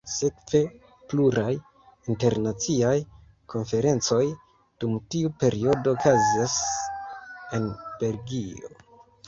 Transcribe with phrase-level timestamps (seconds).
[0.11, 0.59] Sekve
[1.11, 1.51] pluraj
[2.13, 2.95] internaciaj
[3.55, 4.23] konferencoj
[4.83, 6.59] dum tiu periodo okazas
[7.61, 7.71] en
[8.05, 8.77] Belgio.